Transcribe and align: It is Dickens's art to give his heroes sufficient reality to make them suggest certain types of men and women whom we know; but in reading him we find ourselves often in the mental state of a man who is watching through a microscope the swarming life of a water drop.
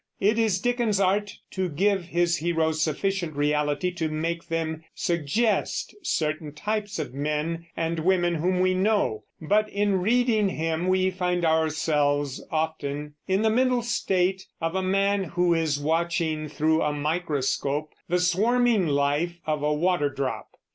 It 0.19 0.39
is 0.39 0.59
Dickens's 0.59 0.99
art 0.99 1.31
to 1.51 1.69
give 1.69 2.05
his 2.05 2.37
heroes 2.37 2.81
sufficient 2.81 3.35
reality 3.35 3.91
to 3.91 4.09
make 4.09 4.47
them 4.47 4.83
suggest 4.95 5.95
certain 6.01 6.53
types 6.55 6.97
of 6.97 7.13
men 7.13 7.67
and 7.77 7.99
women 7.99 8.33
whom 8.33 8.61
we 8.61 8.73
know; 8.73 9.25
but 9.39 9.69
in 9.69 9.97
reading 10.01 10.49
him 10.49 10.87
we 10.87 11.11
find 11.11 11.45
ourselves 11.45 12.43
often 12.49 13.13
in 13.27 13.43
the 13.43 13.51
mental 13.51 13.83
state 13.83 14.47
of 14.59 14.73
a 14.73 14.81
man 14.81 15.23
who 15.25 15.53
is 15.53 15.79
watching 15.79 16.47
through 16.47 16.81
a 16.81 16.91
microscope 16.91 17.93
the 18.09 18.17
swarming 18.17 18.87
life 18.87 19.37
of 19.45 19.61
a 19.61 19.71
water 19.71 20.09
drop. 20.09 20.47